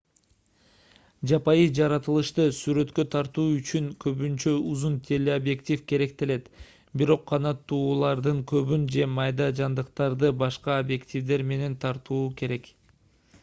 жапайы 1.31 1.65
жаратылышты 1.79 2.45
сүрөткө 2.59 3.03
тартуу 3.15 3.43
үчүн 3.57 3.89
көбүнчө 4.05 4.53
узун 4.71 4.95
телеобъектив 5.11 5.83
керектелет 5.93 6.49
бирок 7.03 7.27
канаттуулардын 7.33 8.41
тобун 8.55 8.89
же 8.99 9.09
майда 9.21 9.51
жандыктарды 9.63 10.35
башка 10.47 10.79
объективдер 10.87 11.47
менен 11.55 11.79
тартуу 11.87 12.21
керек 12.43 12.77